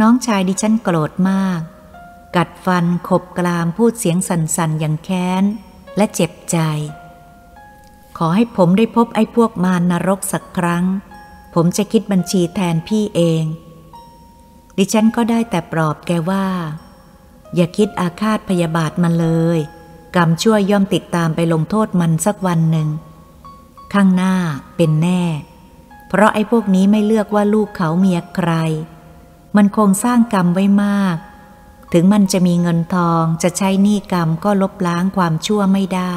[0.00, 1.60] น้องชายดิฉันโกรธมาก
[2.36, 5.44] กัดฟันขบกรามพูดเสียงสั่นๆอย่างแค้น
[5.96, 6.58] และเจ็บใจ
[8.18, 10.84] ขอให้ผมได้พบไอ้พวกมารนรกสักครั้ง
[11.54, 13.44] ผมจะคิดบัญชีแทนพี่เอง
[14.76, 16.46] ดิฉันก็ได้แต่ปลอบแกว่า
[17.54, 19.58] อย่าคิดอาฆาตพยาบาทมันเลย
[20.16, 22.88] กรรมชั่วย่อมติดตามไปลงโทษมันสักวันหนึ่ง
[23.94, 24.34] ข้างหน้า
[24.76, 25.22] เป็นแน่
[26.08, 28.50] เพราะไอ้พวกนี้ไม่เลือกว่าลูกเขาเมียใคร
[29.56, 31.16] มันคงสร้างกรรมไว้มาก
[31.92, 36.16] ถึงมันจะมีเงินทองจะใช้หนี้กรรมก็ลบล้างความชั่วไม่ได้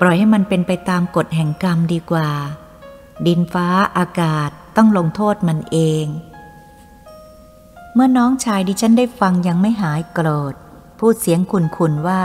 [0.00, 2.30] ปล่อยให้มันเป็นไปตามกฎแห่งกรรมดีกว่า
[3.26, 6.06] ดินฟ้าอากาศต้องลงโทษมันเอง
[7.94, 10.54] เมื่อน้องชายดิฉันได้ฟังยังไม่หายโกรธ
[10.98, 12.24] พูดเสียงขุนขุนว่า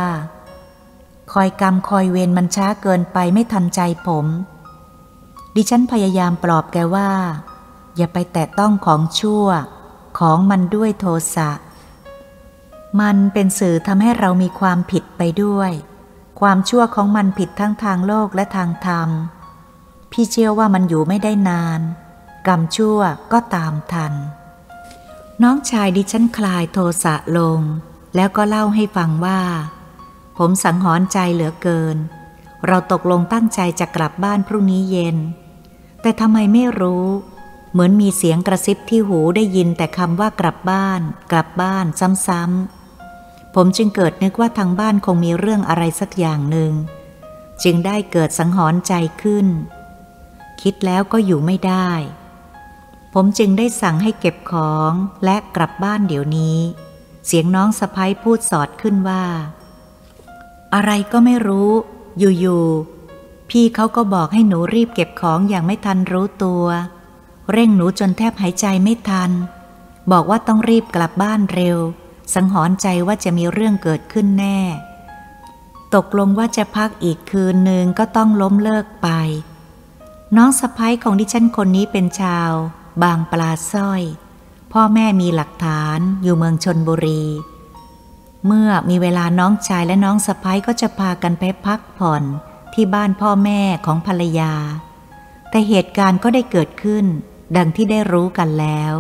[1.32, 4.26] คอยกรรมคอยเวรมันช้าเกินไปไม่ทันใจผม
[5.56, 7.12] ดิฉันพยายามปลอบแกว่า
[7.98, 9.48] อย่าไปแตะต้องของชั่ว
[10.20, 11.50] ของมันด้วยโทสะ
[13.02, 15.72] มันเป็นสื่อทำให้เรามีความผิดไปด้วย
[16.40, 19.10] ความชั่วของมันผิดทั้งทางโลกและทางธรรม
[20.12, 21.82] พี่เชื่อว่ามันอยู่ไม่ได้นาน
[22.48, 23.00] กรรมชั่ว
[23.34, 24.14] ก็ตามทัน
[25.44, 27.60] น้องชายดิฉันคลายโทสะลง
[28.16, 29.42] แล้วก็เล่าให้ฟังว่า
[30.38, 31.98] ผมสังหรณ์ใจเหลือเกิน
[32.68, 35.18] เราตกลงตั้งใจจะกลับบ้านพรุ่งนี้เย็น
[36.02, 37.06] แต่ทำไมไม่รู้
[37.72, 41.86] เหมือนมีเสียงกระซิบที่หูได้ยินแต่คำว่ากลับบ้าน กลับบ้าน
[42.28, 42.85] ซ้ำๆ
[43.56, 46.72] ผมจึงเกิดนึกว่าทางบ้านคงมีเรื่องอะไรสักอย่างหนึ่ง
[47.64, 49.48] จึงได้เกิดสังหรณ์ใจขึ้น
[50.62, 51.90] คิดแล้วก็อยู่ไม่ได้
[53.14, 54.92] ผมจึงได้สั่งให้เก็บของ
[55.26, 56.60] และกลับบ้านเดี๋ยวนี้
[57.26, 59.24] เสียงน้องสะพ้ยพูดสอดขึ้นว่า
[60.76, 61.72] อะไรก็ไม่รู้
[62.20, 66.66] อยู่ๆพี่เขาก็บอกให้หนูรีบเก็บของอย่างไม่ทันรู้ตัว
[67.52, 69.32] เร่งหนูจนแทบหายใจไม่ทัน
[70.12, 71.78] บอกว่าต้องรีบกลับบ้านเร็ว
[72.34, 74.60] สังหรณ์ใจว่าจะมีเรื่องเกิดขึ้นแน่
[75.96, 79.10] ตกลงว่าจะพักอีกคืนหนึ่งก็ต้องล้มเลิกไป
[80.38, 82.52] น้องสะพ้ายของดิฉันคนนี้เป็นชาว
[83.04, 84.02] บางปลาสร้อย
[84.74, 87.24] พ่อแม่มีหลักฐานอยู่เมืองชนบุรี
[88.46, 92.24] เมื่อมีเวลาน้องชายและน้องสะพ้ายก็จะพากันไปพักผ่อน
[92.74, 94.54] ที่บ้านพ่อแม่ของภรรยา
[95.50, 97.06] แต่เหตุการณ์ก็ได้เกิดขึ้น
[97.56, 98.94] ดังที่ได้รู้กันแล้ว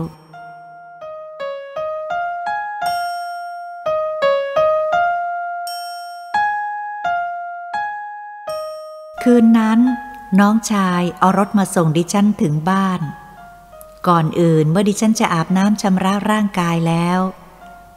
[9.30, 9.80] คืนนั้น
[10.40, 13.02] น้องชายเอารถมาส่งดิฉันถึงบ้าน
[14.08, 17.20] ก่อนอื่นเมื่อดิฉันจะอาบน้ำชำระร่างกายแล้ว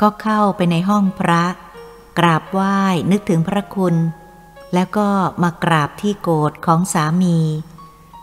[0.01, 1.45] ก็เข้าไปในห้องพระ
[2.19, 2.79] กราบไหว้
[3.11, 3.95] นึกถึงพระคุณ
[4.75, 5.09] แล้วก็
[5.43, 7.39] มากราบที่โกรธของสามี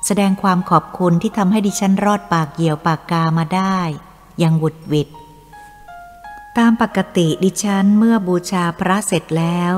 [0.06, 3.80] แสดงความขอบคุณที่ทำให้ดิฉันรอดปากเหี่ยวปากกามาได้
[4.39, 5.10] อย่างวุดวิด
[6.58, 9.74] ตามปกติดิฉันเมื่อบูชาพระเสร็จแล้ว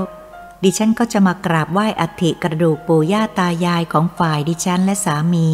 [0.63, 5.49] ดิฉันก็จะมากราบไหว้อัฐิกระดูกปู่ย่าตายายของฝ่ายดิฉันและสามี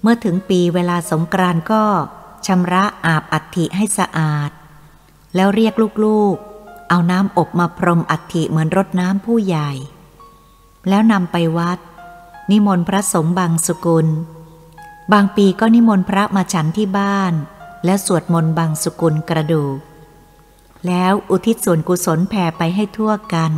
[0.00, 1.84] เมื่อถึงปีเวลาสงกรานก็
[2.46, 4.50] ชำระอาบอัฐิให้สะอาด
[5.34, 5.74] แล้วเรียก
[6.04, 9.70] ลูกๆ เอาน้ำอบมาพรมอัฐิเหมือนรดน้ำผู้ใหญ่
[10.88, 11.78] แล้วนำไปวัด
[12.50, 14.06] นิมนต์พระสงฆ์บางสกุล
[15.12, 17.32] บางปีก็นิมนต์พระมาฉันที่บ้าน
[17.84, 19.78] และสวดมนต์บางสกุลกระดูก
[20.86, 23.52] แล้วอุทิศส่วนกุศลแผ่ไปให้ทั่วกัน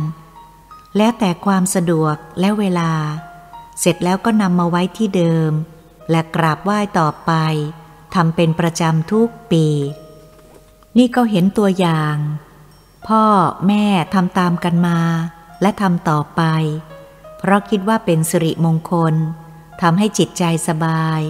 [0.97, 2.91] แล้วแต่ความสะดวกและเวลา
[3.79, 5.51] เสร็จแล้วก็นำมาไว้ที่เดิม
[6.11, 7.31] และกราบไหว้ต่อไป
[8.15, 9.67] ทำเป็นประจำทุกปี
[10.97, 12.17] นี่ก็เห็นตัวอย่าง
[13.07, 13.23] พ่อ
[13.67, 14.99] แม่ทำตามกันมา
[15.61, 16.41] และทำต่อไป
[17.37, 19.15] เพราะคิดว่าเป็นสิริมงคล
[19.81, 21.21] ทำให้จิตใจสบาย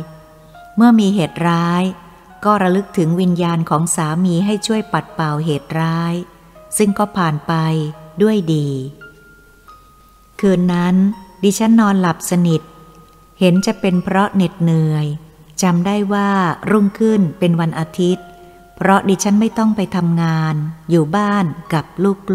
[0.76, 1.84] เมื่อมีเหตุร้าย
[2.46, 6.14] ก็ระลึกถึงวิญญาณของสามีให้ช่วยปัดเป่าเหตุร้าย
[6.78, 7.54] ซึ่งก็ผ่านไป
[8.22, 8.68] ด้วยดี
[10.42, 10.96] คืนนั้น
[11.44, 12.62] ดิฉันนอนหลับสนิท
[13.40, 15.06] เห็นจะเป็นเพราะเหน็ดเหนื่อย
[15.62, 16.30] จำได้ว่า
[16.72, 18.26] รุ่งขึ้นเป็นวันอาทิตย์
[18.76, 20.56] เพราะดิฉันไม่ต้องไปทำงาน
[20.90, 21.86] อยู่บ้านกับ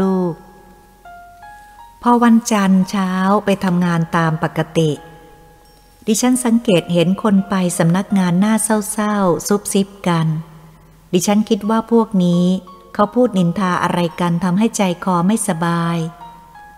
[0.00, 3.10] ลูกๆ พอวันจันทร์เช้า
[3.44, 4.90] ไปทำงานตามปกติ
[6.06, 10.26] ดิฉันสังเกตเห็นคนไปสำนักงานหน้าเศร้าๆ ซุบซิบกัน
[11.12, 12.44] ดิฉันคิดว่าพวกนี้
[12.94, 15.96] เขาพูดนินทาอะไรกันทำให้ใจคอไม่สบาย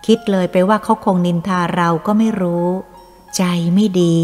[0.05, 2.67] คิดเลยไปว่าเขาคงนินทาเราก็ไม่รู้
[3.37, 3.43] ใจ
[3.75, 4.17] ไม่ดี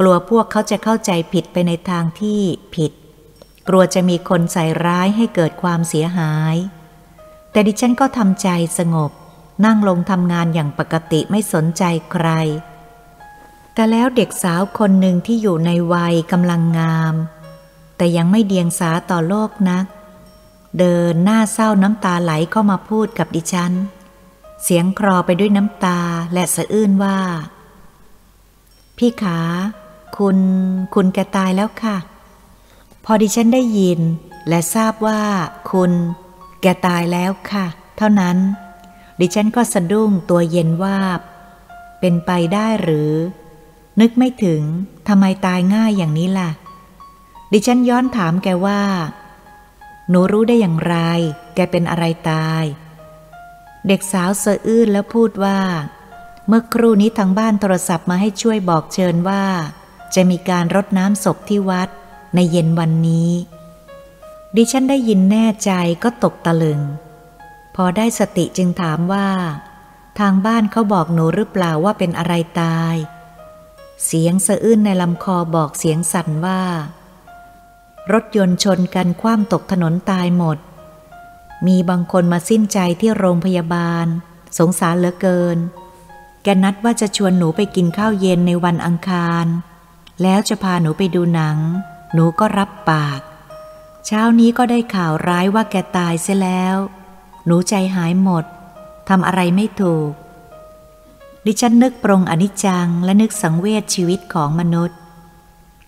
[0.00, 2.40] กลัวพวกเขาจะเข้าใจผิดไปในทางที่
[2.74, 2.92] ผิด
[3.68, 6.56] กลัวจะมีคนใส่ร้ายให้เกิดความเสียหาย
[7.50, 9.10] แต่ดิฉันก็ทำใจสงบ
[9.64, 12.28] นั่งลงทำงานอย่างปกติไม่สนใจใคร
[13.74, 17.14] แต่แล้วเด็กสาวคนหนึ่งที่อยู่ในวัยกำลังงาม
[17.96, 19.84] แต่ยังไม่เดียงสาต่อโลกนัก
[20.78, 23.72] เดินหน้าเศร้าน้ำตาไหลเข้ามาพูดกับดิฉัน
[24.62, 26.00] เสียงครอไปด้วยน้ำตา
[26.32, 27.18] และสะอื้นว่า
[28.98, 29.40] พี่ขา
[30.16, 30.38] คุณ
[30.94, 31.96] คุณแกตายแล้วค่ะ
[33.04, 34.00] พอดิฉันได้ยิน
[34.48, 35.22] และทราบว่า
[35.70, 35.92] คุณ
[36.60, 37.66] แกตายแล้วค่ะ
[37.96, 38.36] เท่านั้น
[39.20, 41.20] ดิฉันก็สะดุ้งตัวเย็นวาบ
[42.00, 43.12] เป็นไปได้หรือ
[44.00, 44.62] นึกไม่ถึง
[45.08, 46.50] ทำไมตายง่ายอย่างนี้ล่ะ
[47.52, 48.80] ดิฉันย้อนถามแกว่า
[50.08, 50.96] หนูรู้ได้อย่างไร
[51.54, 52.64] แกเป็นอะไรตาย
[53.86, 55.58] เด็กสาวเสะอื้นแล้วพูดว่า
[56.48, 59.44] เมื่อครู่นี้ทางบ้านโทรศัพท์มาให้ช่วยบอกเชิญว่า
[60.14, 61.88] จะมีการรดน้ำศพที่วัด
[62.34, 63.30] ในเย็นวันนี้
[64.56, 66.80] ดิฉันได้ยินแน่ใจก็ตกตะลึง
[67.74, 69.28] พอได้สติจึงถามว่า
[70.18, 72.94] ทางบ้านเขาบอกหนูหรือเปล่าว่าเป็นอะไรตาย
[74.04, 76.62] เสียงสะอื้นในลำคอบอกเสียงสั่นว่า
[78.12, 80.58] รถยนต์ชนกันคว่ำตกถนนตายหมด
[81.66, 84.06] มีบางคนมาสิ้นใจที่โรงพยาบาล
[84.58, 85.58] สงสารเหลือเกิน
[86.42, 89.46] แกนัดว่าจะชวนหนูไปกินข้าวเย็นในวันอังคาร
[90.22, 91.58] แล้วจะพาหนูไปดูหนัง
[92.14, 93.20] หนูก็รับปาก
[94.06, 96.76] เช้านี้ก็ได้ข่าวร้ายว่าแกตายเสียแล้ว
[97.46, 98.44] หนูใจหายหมด
[99.08, 100.12] ทำอะไรไม่ถูก
[101.44, 104.98] ดิฉันนึกปรงอนิจจังและนึกสังเวชชีวิตของมนุษย์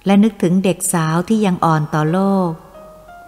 [0.07, 2.51] และนึกถึงเด็กสาวที่ยังอ่อนต่อโลก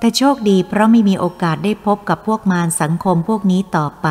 [0.02, 4.08] แต่โชคดีเพราะไม่มีโอกาสได้พบกับพวกมารสังคมพวกนี้ต่อไป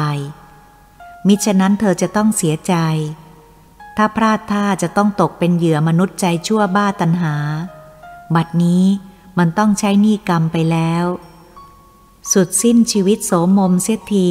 [1.27, 2.75] มิฉะนั้นเธอจะต้องเสียใจ
[3.97, 7.36] ถ้าพลาดท่าจะต้องตกเป็นเหยื่อมนุษย์ใจชั่วบ้าตันหา
[8.36, 8.86] บัดนี้
[9.38, 11.06] มันต้องใช้หนี้กรรมไปแล้ว
[12.32, 14.30] สุดสิ้นชีวิตโสมมเสียที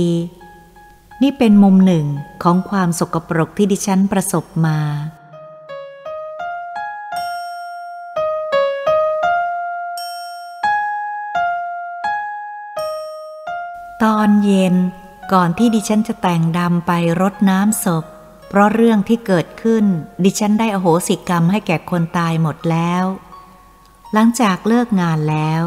[1.23, 2.07] นี่เป็นมุมหนึ่ง
[2.43, 4.79] ของความสกปรกที่ดิฉันประสบมา
[14.07, 14.75] ตอนเย็น
[15.33, 18.05] ก่อนที่ดิฉันจะแต่งดำไปรดน้ำศพ
[18.49, 19.85] เพราะเรื่องที่เกิดขึ้น
[20.25, 23.05] ดิฉันได้อโหสิกรรมให้แก่คนตายหมดแล้ว
[24.13, 25.63] หลังจากเลิกงานแล้ว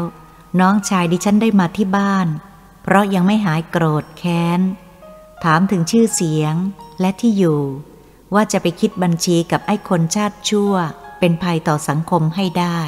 [0.60, 2.26] น้องชายดิฉันได้มาที่บ้าน
[2.82, 4.60] เพราะยังไม่หายโกรธแค้น
[5.44, 6.54] ถามถึงชื่อเสียง
[7.00, 7.62] และที่อยู่
[8.34, 10.72] ว่าจะไปคิดบัญชีกับไอ้คนชาติชั่ว
[11.18, 12.80] เป็นภัยต่อสังคมให้ได้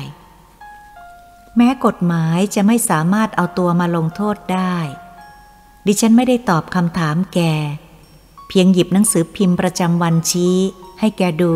[1.57, 4.77] แม้กฎหมายจะไม่สามารถเอาตัวมาลงโทษได้
[5.87, 7.41] ดิฉันไม่ได้ตอบคำถามแก
[8.49, 10.57] เพียงหยิบหนังสือพิมพ์ประจำวันชี้
[11.01, 11.55] ให้แกดู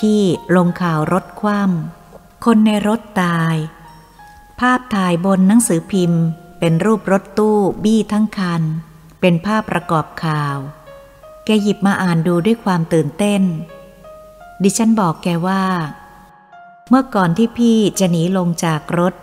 [0.00, 0.20] ที่
[0.56, 3.56] ลงข่าวรถคว่ำคนในรถตาย
[4.60, 6.22] ภาพถ่ายบนหนังสือพิมพ์
[6.58, 8.62] เป็นรูปรถตู้บี้ทั้งคัน
[9.20, 10.56] เป็นภาพประกอบข่าว
[11.44, 13.42] แกหยิบมาอ่านดูด้วยความตื่นเต้น
[14.62, 15.64] ดิฉันบอกแกว่า
[16.88, 19.14] เมื่อก่อนที่พี่จะหนีลงจากรถ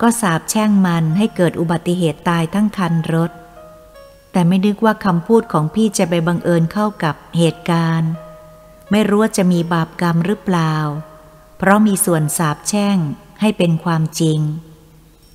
[0.00, 3.30] ก็สาบแช่งมันให้เกิดอุบัติเหตุตายทั้งคันรถ
[4.32, 8.12] แต่ไม่นึกว่าคำพูดของพี่จะไปบังเอิญเข้ากับเหตุการณ์
[8.90, 10.74] ไม่รู้ว่าจะมีบาปกรรมหรือเปล่า
[11.58, 12.98] เพราะมีส่วนสาบแช่ง
[13.40, 14.40] ให้เป็นความจริง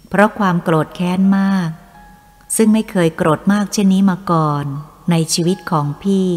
[0.09, 1.69] เพราะความโกรธแค้นมาก
[2.55, 4.65] ซึ่งไม่เคยโกรธมากเช่นนี้มาก่อน
[5.11, 6.29] ในชีวิตของพี่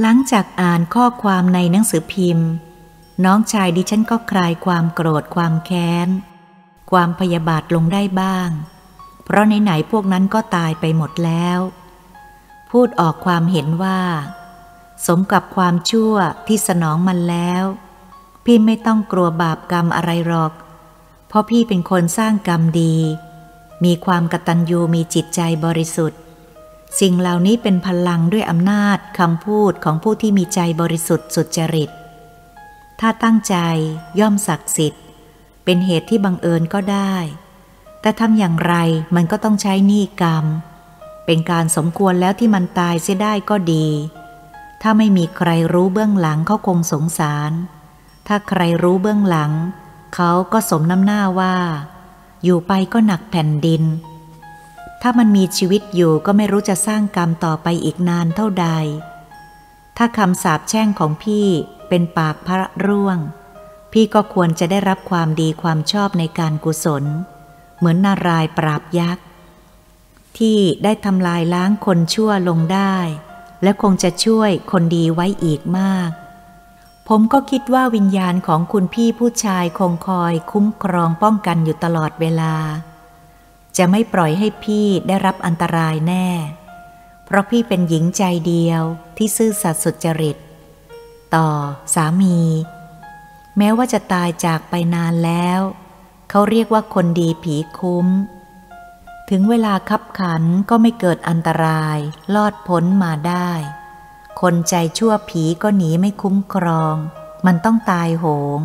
[0.00, 2.48] หลังจากอ่านข้อความในหนังสือพิมพ์
[3.24, 6.08] น้องชายดิฉันก็คลายความโกรธความแค้น
[6.90, 8.48] ความพยาบาทลงได้บ้าง
[9.24, 11.58] เพราะไหนๆพวกนั้นก็ตายไปหมดแล้ว
[12.70, 14.00] พูดออกความเห็นว่า
[15.06, 16.14] สมกับความชั่ว
[16.46, 17.64] ที่สนองมันแล้ว
[18.44, 20.52] พี่ไม่ต้องกลัวบาปกรรมอะไรหรอก
[21.28, 22.96] เพราะพี่เป็นคนสร้างกรรมดี
[23.84, 26.20] มีความกตัญญูมีจิตใจบริสุทธิ์
[27.00, 31.90] สิ่งเหล่านี้เป็นพลังด้วยอำนาจคำพูดของผู้ที่มีใจบริสุทธิ์สุจริต
[33.00, 33.56] ถ้าตั้งใจ
[34.20, 35.02] ย่อมศักดิ์สิทธิ์
[35.64, 37.14] เป็นเหตุที่บังเอิญก็ได้
[38.04, 38.74] แต่ทำอย่างไร
[39.16, 40.44] มันก็ต้องใช้หนี้กรรม
[41.26, 43.86] เป็นการสมควรแล้วที่มันตายเสียได้ก็ดี
[44.82, 47.52] ถ้าไม่มีใครรู้เบื้องหลังเขาคงสงสาร
[48.26, 49.52] ถ้าใครรู้เบื้องหลัง
[50.14, 51.56] เขาก็สมน้ำหน้าว่า
[52.44, 53.82] อยู่ไปก็หนักแผ่นดิน
[55.02, 58.68] ถ้ามันมีชีวิตอยู่ก็ไม่รู้จะสร้างกรรมต่อไปอีกนานเท่าใด
[59.96, 61.46] ถ้าคำสาปแช่งของพี่
[61.88, 63.18] เป็นปากพระร่วง
[63.92, 67.04] พี่ก็ควรจะได้รับความดีความชอบในการกุศล
[67.84, 69.24] เหมือนนารายปราบยักษ์
[70.38, 72.96] ที่ได้ทำลายล้างคนชั่วลงได้
[73.62, 76.10] และคงจะช่วยคนดีไว้อีกมาก
[77.08, 82.54] ผมก็คิดว่าวิญญาณของคุณพี่ผู้ชายคงคอยคุ้มครองป้องกันอยู่ตลอดเวลา
[83.76, 86.28] จะไม่ปล่อยให้พี่ได้รับอันตรายแน่
[87.24, 88.82] เพราะพี่เป็นหญิงใจเดียว
[89.16, 90.36] ที่ซื่อสัตย์สุจริต
[91.34, 91.48] ต่อ
[91.94, 92.40] สามี
[93.58, 95.60] แม้ว่าจะตายจากไปนานแล้ว
[96.36, 98.06] เขาเรียกว่าคนดีผีคุ้ม
[99.30, 101.98] ถึงเวลาคับขันก็ไม่เกิดอันตราย
[102.34, 103.50] ลอดพ้นมาได้
[104.40, 106.96] คนใจชั่วผีก็หนีไม่คุ้มครอง
[107.46, 108.24] มันต้องตายโห
[108.58, 108.60] ง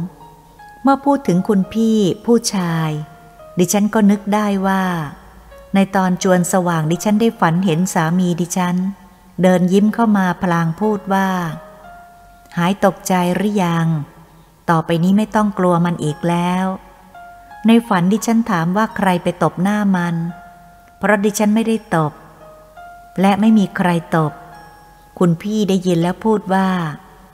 [0.84, 2.89] เมื่อพูดถึงคุณพี่ผู้ชาย
[3.58, 4.84] ดิฉันก็นึกได้ว่า
[5.73, 8.75] ในตอนจวนสว่างดิฉันได้ฝันเห็นสามีดิฉัน
[9.41, 11.29] เดินยิ้มเข้ามาพลางพูดว่า
[12.58, 13.88] หายตกใจหรือยัง
[14.69, 16.67] ต่อไปนี้ไม่ต้องกลัวมันอีกแล้ว
[17.67, 20.15] ในฝันดิฉันถามว่าใครไปตบหน้ามัน
[20.98, 22.13] เพราะดิฉันไม่ได้ตบ
[23.22, 24.34] และไม่มีใครตบ
[25.19, 26.67] คุณพี่ได้ยินแล้วพูดว่า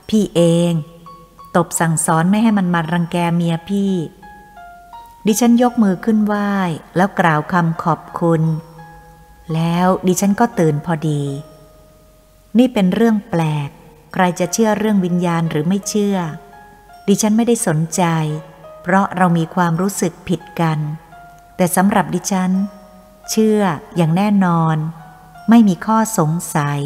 [0.10, 0.74] พี่เอง
[1.56, 3.94] ตบสั่งสอนไม่ให้มันมารังแกเมียพี่
[5.28, 6.52] ดิฉันยกมือขึ้นไหว้
[6.96, 8.42] แล้วกล่าวคำขอบคุณ
[9.54, 11.24] แล้วดิฉันก็ตื่นพอดี
[12.58, 13.70] นี่เป็นเรื่องแปลก
[14.14, 16.18] ใครจะเชื่อเรื่องวิญญาณหรือไม่เชื่อ
[17.08, 18.04] ดิฉันไม่ได้สนใจ
[18.88, 20.80] เพราะเรามีความรู้สึกผิดกัน
[21.56, 22.52] แต่สำหรับดิฉัน
[23.30, 23.62] เชื่อ
[23.95, 24.78] อย่างแน่นอน
[25.50, 26.82] ไม่มีข้อสงสัย